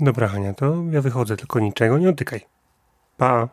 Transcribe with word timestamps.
Dobra, 0.00 0.28
Hania, 0.28 0.54
to 0.54 0.84
ja 0.90 1.02
wychodzę, 1.02 1.36
tylko 1.36 1.60
niczego 1.60 1.98
nie 1.98 2.06
dotykaj. 2.06 2.40
Pa! 3.16 3.48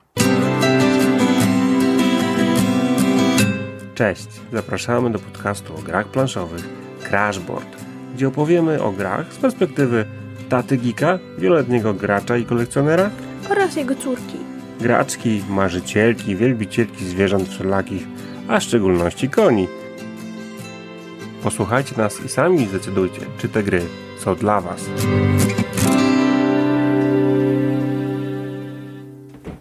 Cześć, 3.96 4.28
zapraszamy 4.54 5.12
do 5.12 5.20
podcastu 5.20 5.76
o 5.76 5.82
grach 5.82 6.08
planszowych 6.08 6.70
Crashboard, 7.10 7.86
gdzie 8.16 8.28
opowiemy 8.28 8.84
o 8.84 8.92
grach 8.92 9.34
z 9.34 9.38
perspektywy 9.38 10.06
taty 10.50 10.78
Gika, 10.78 11.20
wieloletniego 11.38 11.94
gracza 11.94 12.38
i 12.38 12.46
kolekcjonera 12.46 13.10
oraz 13.50 13.76
jego 13.76 13.96
córki. 13.96 14.38
Graczki, 14.82 15.44
marzycielki, 15.50 16.36
wielbicielki 16.36 17.06
zwierząt 17.06 17.50
wszelakich, 17.50 18.08
a 18.48 18.60
w 18.60 18.64
szczególności 18.64 19.30
koni. 19.30 19.68
Posłuchajcie 21.44 21.98
nas 21.98 22.26
i 22.26 22.30
sami 22.30 22.68
zdecydujcie, 22.68 23.22
czy 23.38 23.50
te 23.50 23.64
gry 23.64 23.82
są 24.20 24.36
dla 24.36 24.62
Was. 24.62 24.86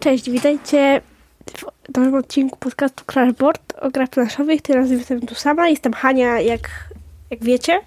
Cześć, 0.05 0.29
witajcie 0.29 1.01
w 1.93 1.97
nowym 1.97 2.15
odcinku 2.15 2.59
podcastu 2.59 3.03
Crashboard 3.05 3.73
o 3.81 3.89
grach 3.89 4.09
planszowych. 4.09 4.61
Teraz 4.61 4.89
jestem 4.89 5.21
tu 5.21 5.35
sama, 5.35 5.69
jestem 5.69 5.93
Hania, 5.93 6.39
jak, 6.39 6.69
jak 7.29 7.43
wiecie. 7.43 7.79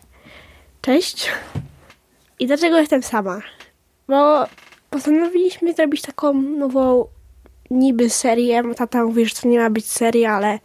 Cześć. 0.82 1.28
I 2.38 2.46
dlaczego 2.46 2.78
jestem 2.78 3.02
sama? 3.02 3.40
Bo 4.08 4.46
postanowiliśmy 4.90 5.74
zrobić 5.74 6.02
taką 6.02 6.32
nową 6.32 7.08
niby 7.70 8.10
serię. 8.10 8.62
Tata 8.76 9.04
mówi, 9.04 9.26
że 9.26 9.34
to 9.34 9.48
nie 9.48 9.58
ma 9.58 9.70
być 9.70 9.86
seria, 9.86 10.32
ale 10.32 10.58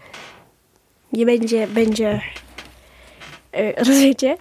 nie 1.11 1.25
będzie, 1.25 1.67
będzie 1.67 2.21
yy, 3.53 3.73
rozumiecie? 3.77 4.37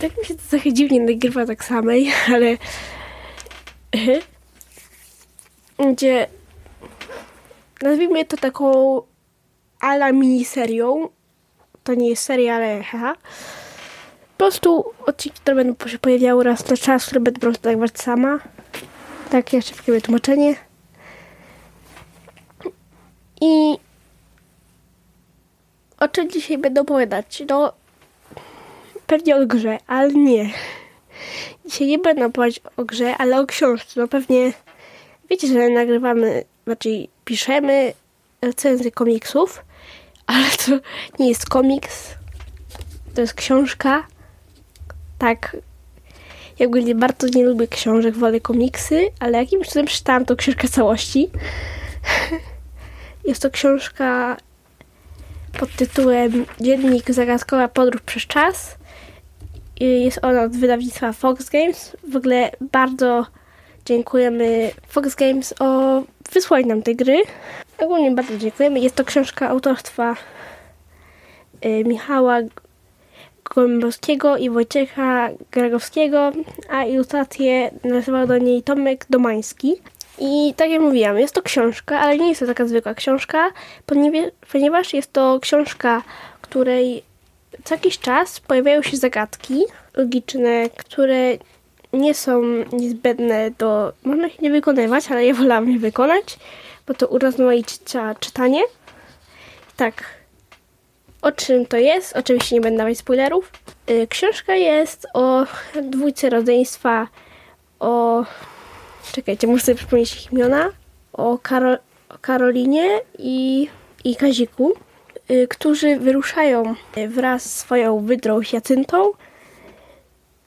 Tak 0.00 0.18
mi 0.18 0.24
się 0.24 0.34
to 0.34 0.42
trochę 0.50 0.72
dziwnie 0.72 1.00
nagrywa 1.00 1.46
tak 1.46 1.64
samej, 1.64 2.12
ale 2.34 2.56
yy, 3.94 4.20
gdzie 5.80 6.26
nazwijmy 7.82 8.24
to 8.24 8.36
taką 8.36 9.02
ala 9.80 10.12
miniserią. 10.12 11.08
To 11.84 11.94
nie 11.94 12.08
jest 12.08 12.22
seria, 12.22 12.54
ale 12.54 12.82
haha. 12.82 13.14
Po 13.14 14.44
prostu 14.44 14.84
odcinki, 15.06 15.40
które 15.40 15.56
będą 15.56 15.88
się 15.88 15.98
pojawiały 15.98 16.44
raz 16.44 16.68
na 16.68 16.76
czas, 16.76 17.06
które 17.06 17.20
będę 17.20 17.40
po 17.40 17.46
prostu 17.46 17.68
nagrywać 17.68 17.98
sama. 18.00 18.38
Tak, 19.30 19.52
jeszcze 19.52 19.74
szybkie 19.74 19.92
wytłumaczenie. 19.92 20.54
I 23.40 23.78
o 26.00 26.08
czym 26.08 26.30
dzisiaj 26.30 26.58
będę 26.58 26.80
opowiadać? 26.80 27.42
No, 27.48 27.72
pewnie 29.06 29.36
o 29.36 29.46
grze, 29.46 29.78
ale 29.86 30.12
nie. 30.12 30.50
Dzisiaj 31.66 31.88
nie 31.88 31.98
będę 31.98 32.26
opowiadać 32.26 32.60
o 32.76 32.84
grze, 32.84 33.16
ale 33.18 33.40
o 33.40 33.46
książce. 33.46 34.00
No 34.00 34.08
pewnie 34.08 34.52
wiecie, 35.30 35.46
że 35.46 35.68
nagrywamy, 35.68 36.44
znaczy 36.64 37.06
piszemy 37.24 37.92
recenzję 38.42 38.90
komiksów, 38.90 39.64
ale 40.26 40.46
to 40.66 40.72
nie 41.18 41.28
jest 41.28 41.48
komiks, 41.48 42.14
to 43.14 43.20
jest 43.20 43.34
książka. 43.34 44.06
Tak, 45.18 45.56
ja 46.58 46.66
ogólnie 46.66 46.94
bardzo 46.94 47.28
nie 47.28 47.44
lubię 47.44 47.68
książek, 47.68 48.16
wolę 48.16 48.40
komiksy, 48.40 49.10
ale 49.20 49.38
jakimś 49.38 49.68
cudem 49.68 49.86
przeczytałam 49.86 50.24
tą 50.24 50.36
książkę 50.36 50.68
całości. 50.68 51.30
Jest 53.28 53.42
to 53.42 53.50
książka 53.50 54.36
pod 55.58 55.72
tytułem 55.76 56.46
Dziennik 56.60 57.10
Zagadkowa 57.10 57.68
Podróż 57.68 58.02
przez 58.02 58.22
Czas. 58.22 58.76
Jest 59.80 60.18
ona 60.22 60.42
od 60.42 60.56
wydawnictwa 60.56 61.12
Fox 61.12 61.50
Games. 61.50 61.96
W 62.12 62.16
ogóle 62.16 62.50
bardzo 62.60 63.26
dziękujemy 63.90 64.70
Fox 64.88 65.14
Games 65.14 65.54
o 65.58 66.02
wysłaniu 66.32 66.66
nam 66.66 66.82
tej 66.82 66.96
gry. 66.96 67.22
Ogólnie 67.78 68.10
bardzo 68.10 68.36
dziękujemy. 68.36 68.80
Jest 68.80 68.94
to 68.94 69.04
książka 69.04 69.48
autorstwa 69.48 70.16
y, 71.64 71.84
Michała 71.84 72.38
Gołębowskiego 73.54 74.36
i 74.36 74.50
Wojciecha 74.50 75.28
Gragowskiego, 75.50 76.32
a 76.68 76.84
ilustrację 76.84 77.70
nazywał 77.84 78.26
do 78.26 78.38
niej 78.38 78.62
Tomek 78.62 79.06
Domański. 79.10 79.76
I 80.18 80.54
tak 80.56 80.70
jak 80.70 80.80
mówiłam, 80.80 81.18
jest 81.18 81.34
to 81.34 81.42
książka, 81.42 82.00
ale 82.00 82.18
nie 82.18 82.28
jest 82.28 82.40
to 82.40 82.46
taka 82.46 82.66
zwykła 82.66 82.94
książka, 82.94 83.50
ponieważ 84.52 84.94
jest 84.94 85.12
to 85.12 85.38
książka, 85.42 86.02
której 86.40 87.02
co 87.64 87.74
jakiś 87.74 87.98
czas 87.98 88.40
pojawiają 88.40 88.82
się 88.82 88.96
zagadki 88.96 89.64
logiczne, 89.96 90.70
które 90.76 91.38
nie 91.92 92.14
są 92.14 92.42
niezbędne 92.72 93.50
do... 93.58 93.92
Można 94.04 94.26
ich 94.26 94.40
nie 94.40 94.50
wykonywać, 94.50 95.10
ale 95.10 95.26
ja 95.26 95.34
wolałam 95.34 95.70
je 95.70 95.78
wykonać, 95.78 96.38
bo 96.86 96.94
to 96.94 97.06
urozmaica 97.06 98.14
czytanie. 98.14 98.62
Tak, 99.76 100.04
o 101.22 101.32
czym 101.32 101.66
to 101.66 101.76
jest? 101.76 102.16
Oczywiście 102.16 102.54
nie 102.54 102.60
będę 102.60 102.78
dawać 102.78 102.98
spoilerów. 102.98 103.52
Yy, 103.88 104.06
książka 104.06 104.54
jest 104.54 105.06
o 105.14 105.46
dwójce 105.82 106.30
rodzeństwa, 106.30 107.08
o... 107.80 108.24
Czekajcie, 109.12 109.46
muszę 109.46 109.64
sobie 109.64 109.76
przypomnieć 109.76 110.14
ich 110.14 110.32
imiona. 110.32 110.70
O, 111.12 111.38
Karol, 111.38 111.78
o 112.08 112.18
Karolinie 112.20 113.00
i, 113.18 113.68
i 114.04 114.16
Kaziku, 114.16 114.72
yy, 115.28 115.48
którzy 115.48 115.98
wyruszają 115.98 116.74
wraz 117.08 117.42
z 117.42 117.56
swoją 117.58 118.00
wydrą 118.00 118.40
Jacyntą 118.52 119.12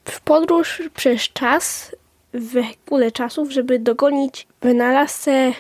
w 0.05 0.21
podróż 0.21 0.81
przez 0.93 1.21
czas, 1.21 1.95
w 2.33 2.61
kule 2.85 3.11
czasów, 3.11 3.51
żeby 3.51 3.79
dogonić 3.79 4.47
wynalazcę 4.61 5.53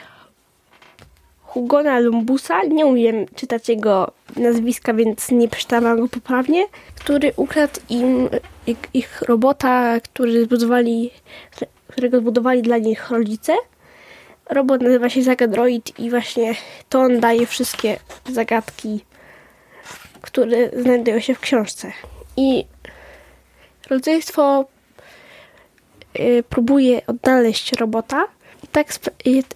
Hugona 1.41 1.99
Lumbusa, 1.99 2.63
nie 2.63 2.85
umiem 2.85 3.25
czytać 3.35 3.69
jego 3.69 4.11
nazwiska, 4.35 4.93
więc 4.93 5.31
nie 5.31 5.47
przeczytałam 5.47 5.99
go 5.99 6.07
poprawnie, 6.07 6.65
który 6.95 7.33
ukradł 7.35 7.79
im 7.89 8.29
ich, 8.93 9.21
robota, 9.21 9.99
który 9.99 10.43
zbudowali, 10.43 11.11
którego 11.87 12.19
zbudowali 12.19 12.61
dla 12.61 12.77
nich 12.77 13.09
rodzice. 13.09 13.55
Robot 14.49 14.81
nazywa 14.81 15.09
się 15.09 15.23
Zagadroid 15.23 15.99
i 15.99 16.09
właśnie 16.09 16.55
to 16.89 16.99
on 16.99 17.19
daje 17.19 17.45
wszystkie 17.45 17.99
zagadki, 18.29 19.05
które 20.21 20.69
znajdują 20.81 21.19
się 21.19 21.35
w 21.35 21.39
książce. 21.39 21.91
I 22.37 22.65
rodzeństwo 23.89 24.65
y, 26.19 26.43
próbuje 26.49 27.01
odnaleźć 27.07 27.73
robota, 27.73 28.27
tak 28.71 28.87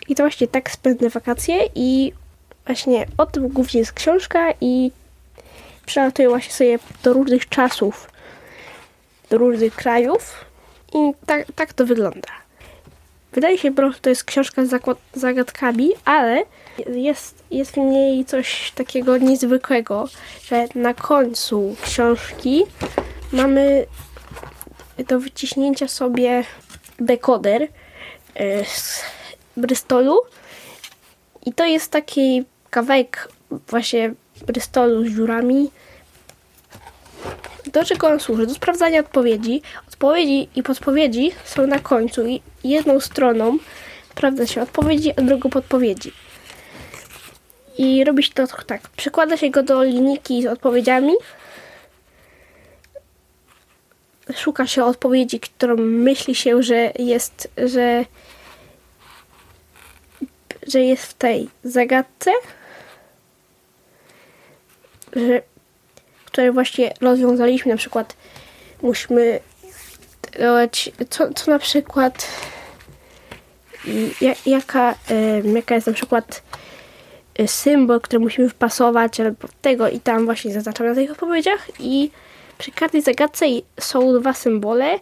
i 0.09 0.15
to 0.15 0.23
właśnie 0.23 0.47
tak 0.47 0.71
spędzę 0.71 1.09
wakacje 1.09 1.59
i 1.75 2.13
właśnie 2.65 3.05
o 3.17 3.25
tym 3.25 3.47
głównie 3.47 3.79
jest 3.79 3.91
książka 3.91 4.53
i 4.61 4.91
przelatuję 5.85 6.29
właśnie 6.29 6.53
sobie 6.53 6.79
do 7.03 7.13
różnych 7.13 7.49
czasów, 7.49 8.09
do 9.29 9.37
różnych 9.37 9.75
krajów 9.75 10.45
i 10.93 11.11
tak, 11.25 11.45
tak 11.55 11.73
to 11.73 11.85
wygląda. 11.85 12.29
Wydaje 13.33 13.57
się, 13.57 13.71
że 13.77 13.99
to 14.01 14.09
jest 14.09 14.23
książka 14.23 14.65
z 14.65 14.97
zagadkami, 15.13 15.89
ale 16.05 16.43
jest, 16.87 17.43
jest 17.51 17.71
w 17.71 17.77
niej 17.77 18.25
coś 18.25 18.71
takiego 18.71 19.17
niezwykłego, 19.17 20.07
że 20.43 20.67
na 20.75 20.93
końcu 20.93 21.75
książki 21.81 22.63
mamy 23.31 23.85
do 25.03 25.19
wyciśnięcia 25.19 25.87
sobie 25.87 26.43
dekoder, 26.99 27.67
z 28.65 29.01
Bristolu. 29.57 30.21
I 31.45 31.53
to 31.53 31.65
jest 31.65 31.91
taki 31.91 32.43
kawałek 32.69 33.29
właśnie 33.51 34.13
Bristolu 34.47 35.05
z 35.05 35.09
dziurami. 35.09 35.71
Do 37.73 37.85
czego 37.85 38.07
on 38.07 38.19
służy? 38.19 38.47
Do 38.47 38.53
sprawdzania 38.53 38.99
odpowiedzi. 38.99 39.61
Odpowiedzi 39.87 40.49
i 40.55 40.63
podpowiedzi 40.63 41.31
są 41.45 41.67
na 41.67 41.79
końcu 41.79 42.27
i 42.27 42.41
jedną 42.63 42.99
stroną 42.99 43.57
sprawdza 44.11 44.47
się 44.47 44.61
odpowiedzi, 44.61 45.13
a 45.17 45.21
drugą 45.21 45.49
podpowiedzi. 45.49 46.11
I 47.77 48.03
robi 48.03 48.23
się 48.23 48.33
to 48.33 48.47
tak. 48.47 48.81
Przykłada 48.89 49.37
się 49.37 49.49
go 49.49 49.63
do 49.63 49.83
linijki 49.83 50.43
z 50.43 50.45
odpowiedziami. 50.45 51.13
Szuka 54.35 54.67
się 54.67 54.83
odpowiedzi, 54.83 55.39
którą 55.39 55.75
myśli 55.77 56.35
się, 56.35 56.63
że 56.63 56.91
jest, 56.99 57.51
że 57.57 58.05
że 60.67 60.81
jest 60.81 61.03
w 61.03 61.13
tej 61.13 61.49
zagadce, 61.63 62.31
że, 65.15 65.41
które 66.25 66.51
właśnie 66.51 66.93
rozwiązaliśmy, 67.01 67.71
na 67.71 67.77
przykład 67.77 68.15
musimy 68.81 69.39
dodać, 70.39 70.91
co, 71.09 71.33
co 71.33 71.51
na 71.51 71.59
przykład 71.59 72.27
jaka, 74.45 74.95
jaka 75.53 75.75
jest 75.75 75.87
na 75.87 75.93
przykład 75.93 76.43
e, 77.35 77.47
symbol, 77.47 78.01
który 78.01 78.19
musimy 78.19 78.49
wpasować 78.49 79.19
albo 79.19 79.47
tego 79.61 79.89
i 79.89 79.99
tam 79.99 80.25
właśnie 80.25 80.53
zaznaczamy 80.53 80.89
na 80.89 80.95
tych 80.95 81.11
odpowiedziach 81.11 81.67
i 81.79 82.11
przy 82.57 82.71
każdej 82.71 83.01
zagadce 83.01 83.45
są 83.79 84.19
dwa 84.19 84.33
symbole 84.33 84.99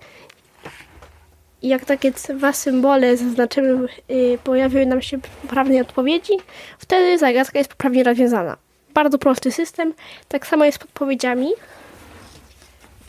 jak 1.65 1.85
takie 1.85 2.11
dwa 2.11 2.53
symbole 2.53 3.17
zaznaczymy, 3.17 3.87
yy, 4.09 4.37
pojawiły 4.43 4.85
nam 4.85 5.01
się 5.01 5.19
poprawne 5.41 5.81
odpowiedzi, 5.81 6.33
wtedy 6.79 7.17
zagadka 7.17 7.59
jest 7.59 7.69
poprawnie 7.69 8.03
rozwiązana. 8.03 8.57
Bardzo 8.93 9.17
prosty 9.17 9.51
system. 9.51 9.93
Tak 10.27 10.47
samo 10.47 10.65
jest 10.65 10.77
z 10.77 10.79
podpowiedziami, 10.79 11.49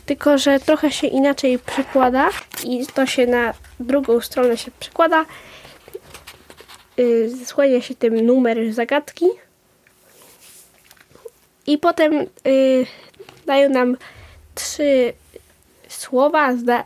tylko 0.05 0.37
że 0.37 0.59
trochę 0.59 0.91
się 0.91 1.07
inaczej 1.07 1.59
przekłada 1.59 2.29
i 2.63 2.87
to 2.87 3.05
się 3.05 3.27
na 3.27 3.53
drugą 3.79 4.21
stronę 4.21 4.57
się 4.57 4.71
przekłada. 4.79 5.25
Yy, 6.97 7.81
się 7.81 7.95
tym 7.95 8.25
numer 8.25 8.73
zagadki 8.73 9.25
i 11.67 11.77
potem 11.77 12.13
yy, 12.45 12.85
dają 13.45 13.69
nam 13.69 13.97
trzy 14.57 15.13
słowa, 15.87 16.55
zda 16.55 16.83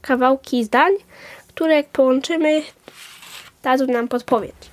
kawałki 0.00 0.64
zdań, 0.64 0.92
które 1.48 1.74
jak 1.74 1.88
połączymy, 1.88 2.62
dadzą 3.62 3.86
nam 3.86 4.08
podpowiedź. 4.08 4.70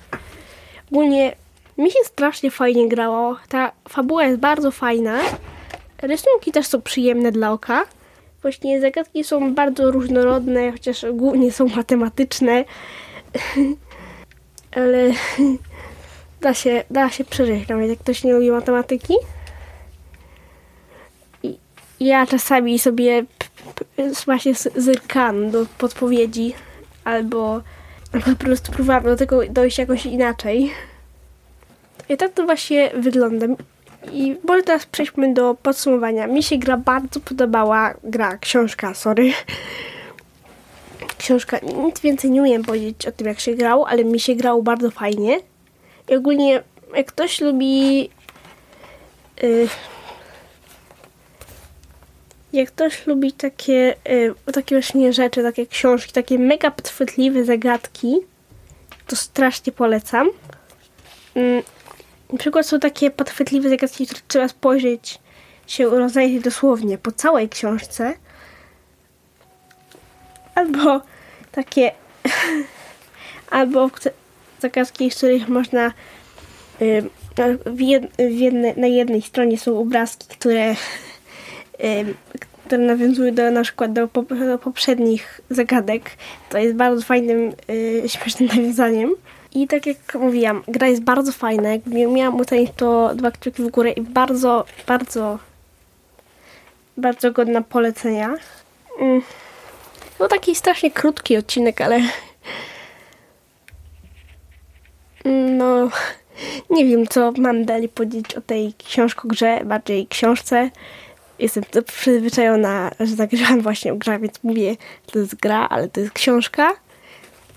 Ogólnie 0.92 1.36
mi 1.78 1.90
się 1.90 1.98
strasznie 2.04 2.50
fajnie 2.50 2.88
grało. 2.88 3.36
Ta 3.48 3.72
fabuła 3.88 4.24
jest 4.24 4.38
bardzo 4.38 4.70
fajna. 4.70 5.20
Rysunki 6.02 6.52
też 6.52 6.66
są 6.66 6.82
przyjemne 6.82 7.32
dla 7.32 7.52
oka. 7.52 7.84
Właśnie 8.42 8.80
zagadki 8.80 9.24
są 9.24 9.54
bardzo 9.54 9.90
różnorodne, 9.90 10.72
chociaż 10.72 11.04
głównie 11.12 11.52
są 11.52 11.68
matematyczne. 11.68 12.64
Ale 14.76 15.10
da 16.40 16.54
się, 16.54 16.84
da 16.90 17.10
się 17.10 17.24
przeżyć, 17.24 17.68
nawet 17.68 17.90
jak 17.90 17.98
ktoś 17.98 18.24
nie 18.24 18.32
lubi 18.32 18.50
matematyki. 18.50 19.14
Ja 22.00 22.26
czasami 22.26 22.78
sobie 22.78 23.24
właśnie 24.24 24.54
zerkam 24.76 25.50
do 25.50 25.66
podpowiedzi 25.78 26.54
albo 27.04 27.62
po 28.24 28.44
prostu 28.44 28.72
próbowałam 28.72 29.04
do 29.04 29.16
tego 29.16 29.40
dojść 29.50 29.78
jakoś 29.78 30.06
inaczej. 30.06 30.70
I 32.08 32.16
tak 32.16 32.32
to 32.32 32.44
właśnie 32.44 32.90
wygląda. 32.94 33.46
I 34.12 34.36
może 34.44 34.62
teraz 34.62 34.86
przejdźmy 34.86 35.34
do 35.34 35.54
podsumowania. 35.54 36.26
Mi 36.26 36.42
się 36.42 36.58
gra 36.58 36.76
bardzo 36.76 37.20
podobała. 37.20 37.94
Gra, 38.04 38.38
książka, 38.38 38.94
sorry. 38.94 39.32
Książka, 41.18 41.58
nic 41.84 42.00
więcej 42.00 42.30
nie 42.30 42.42
umiem 42.42 42.64
powiedzieć 42.64 43.06
o 43.06 43.12
tym, 43.12 43.26
jak 43.26 43.40
się 43.40 43.54
grało, 43.54 43.88
ale 43.88 44.04
mi 44.04 44.20
się 44.20 44.34
grało 44.34 44.62
bardzo 44.62 44.90
fajnie. 44.90 45.38
I 46.08 46.14
ogólnie, 46.14 46.62
jak 46.94 47.06
ktoś 47.06 47.40
lubi. 47.40 48.00
Yy, 49.42 49.68
jak 52.52 52.68
ktoś 52.68 53.06
lubi 53.06 53.32
takie, 53.32 53.94
yy, 54.08 54.52
takie 54.52 54.74
właśnie 54.74 55.12
rzeczy, 55.12 55.42
takie 55.42 55.66
książki, 55.66 56.12
takie 56.12 56.38
mega 56.38 56.70
podchwytliwe 56.70 57.44
zagadki, 57.44 58.16
to 59.06 59.16
strasznie 59.16 59.72
polecam. 59.72 60.28
Yy, 61.34 61.62
na 62.32 62.38
przykład 62.38 62.66
są 62.66 62.80
takie 62.80 63.10
podchwytliwe 63.10 63.68
zagadki, 63.68 64.06
które 64.06 64.20
trzeba 64.28 64.48
spojrzeć, 64.48 65.18
się 65.66 65.90
rozejrzeć 65.90 66.44
dosłownie 66.44 66.98
po 66.98 67.12
całej 67.12 67.48
książce. 67.48 68.14
Albo 70.54 71.00
takie, 71.52 71.92
albo 73.50 73.90
zagadki, 74.60 75.10
z 75.10 75.16
których 75.16 75.48
można 75.48 75.92
yy, 76.80 77.02
w 77.66 77.74
w 78.18 78.38
jedne, 78.38 78.74
na 78.76 78.86
jednej 78.86 79.22
stronie 79.22 79.58
są 79.58 79.78
obrazki, 79.78 80.26
które 80.28 80.74
które 82.70 82.86
nawiązują 82.86 83.34
do, 83.34 83.50
na 83.50 83.62
przykład 83.62 83.92
do, 83.92 84.08
do 84.46 84.58
poprzednich 84.58 85.40
zagadek. 85.50 86.10
To 86.50 86.58
jest 86.58 86.76
bardzo 86.76 87.02
fajnym, 87.02 87.52
yy, 87.68 88.08
śmiesznym 88.08 88.48
nawiązaniem. 88.56 89.14
I 89.54 89.68
tak 89.68 89.86
jak 89.86 90.14
mówiłam, 90.14 90.62
gra 90.68 90.88
jest 90.88 91.02
bardzo 91.02 91.32
fajna. 91.32 91.68
Jak 91.72 91.86
miałam 91.86 92.40
ocenić 92.40 92.70
to 92.76 93.14
dwa 93.14 93.30
kciuki 93.30 93.62
w 93.62 93.70
górę 93.70 93.90
i 93.90 94.00
bardzo, 94.00 94.64
bardzo, 94.86 95.38
bardzo 96.96 97.32
godna 97.32 97.62
polecenia. 97.62 98.34
Mm. 99.00 99.22
No 100.20 100.28
taki 100.28 100.54
strasznie 100.54 100.90
krótki 100.90 101.36
odcinek, 101.36 101.80
ale 101.80 102.00
no 105.58 105.88
nie 106.70 106.84
wiem, 106.84 107.06
co 107.06 107.32
mam 107.36 107.64
dalej 107.64 107.88
powiedzieć 107.88 108.34
o 108.34 108.40
tej 108.40 108.74
książko-grze, 108.74 109.60
bardziej 109.64 110.06
książce 110.06 110.70
jestem 111.40 111.64
przyzwyczajona, 111.86 112.90
że 113.00 113.16
zagrałam 113.16 113.60
właśnie 113.60 113.92
o 113.92 113.96
grach, 113.96 114.20
więc 114.20 114.34
mówię, 114.42 114.76
że 115.06 115.12
to 115.12 115.18
jest 115.18 115.34
gra, 115.34 115.68
ale 115.70 115.88
to 115.88 116.00
jest 116.00 116.12
książka. 116.12 116.70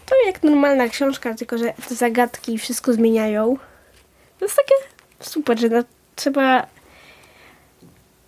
To 0.06 0.16
jak 0.26 0.44
normalna 0.44 0.88
książka, 0.88 1.34
tylko 1.34 1.58
że 1.58 1.74
te 1.90 1.96
zagadki 1.96 2.58
wszystko 2.58 2.94
zmieniają. 2.94 3.58
To 4.40 4.46
jest 4.46 4.56
takie 4.56 4.76
super, 5.20 5.60
że 5.60 5.70
no, 5.70 5.84
trzeba 6.16 6.68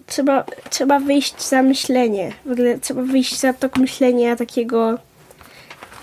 trzeba, 0.07 0.45
trzeba 0.69 0.99
wyjść 0.99 1.47
za 1.47 1.61
myślenie. 1.61 2.33
W 2.45 2.51
ogóle 2.51 2.79
trzeba 2.79 3.01
wyjść 3.01 3.39
za 3.39 3.53
tok 3.53 3.77
myślenia 3.77 4.35
takiego 4.35 4.99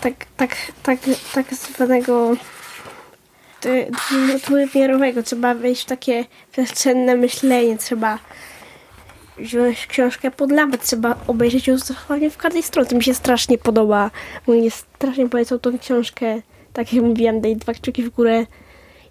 tak, 0.01 0.13
tak, 0.37 0.55
tak, 0.83 0.99
tak 1.33 1.53
zwanego 1.53 2.35
dwuwymiarowego. 4.43 5.23
Trzeba 5.23 5.53
wejść 5.53 5.83
w 5.83 5.85
takie 5.85 6.25
przestrzenne 6.51 7.15
myślenie. 7.15 7.77
Trzeba 7.77 8.19
wziąć 9.37 9.87
książkę 9.87 10.31
pod 10.31 10.49
trzeba 10.81 11.15
obejrzeć 11.27 11.67
ją 11.67 11.77
dosłownie 11.77 12.29
w 12.29 12.37
każdej 12.37 12.63
stronie. 12.63 12.89
To 12.89 12.95
mi 12.95 13.03
się 13.03 13.13
strasznie 13.13 13.57
podoba. 13.57 14.11
Mnie 14.47 14.71
strasznie 14.71 15.29
polecał 15.29 15.59
tą 15.59 15.79
książkę. 15.79 16.41
Tak 16.73 16.93
jak 16.93 17.05
mówiłam, 17.05 17.41
daj 17.41 17.55
dwa 17.55 17.73
kciuki 17.73 18.03
w 18.03 18.09
górę. 18.09 18.45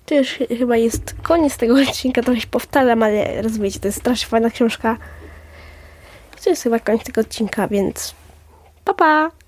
To 0.07 0.15
już 0.15 0.39
chyba 0.59 0.77
jest 0.77 1.15
koniec 1.23 1.57
tego 1.57 1.75
odcinka, 1.75 2.23
trochę 2.23 2.41
się 2.41 2.47
powtarzam, 2.47 3.03
ale 3.03 3.43
rozumiecie, 3.43 3.81
to 3.81 3.89
jest 3.89 3.99
strasznie 3.99 4.29
fajna 4.29 4.51
książka. 4.51 4.97
To 6.45 6.51
jest 6.51 6.63
chyba 6.63 6.79
koniec 6.79 7.05
tego 7.05 7.21
odcinka, 7.21 7.69
więc 7.69 8.15
pa 8.85 8.95
pa! 8.95 9.42